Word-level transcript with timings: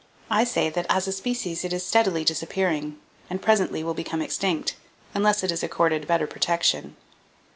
I 0.31 0.45
say 0.45 0.67
that 0.71 0.87
as 0.89 1.07
a 1.07 1.11
species 1.11 1.63
it 1.63 1.71
is 1.71 1.85
steadily 1.85 2.25
disappearing, 2.25 2.97
and 3.29 3.39
presently 3.39 3.83
will 3.83 3.93
become 3.93 4.19
extinct, 4.19 4.75
unless 5.13 5.43
it 5.43 5.51
is 5.51 5.61
accorded 5.61 6.07
better 6.07 6.25
protection. 6.25 6.95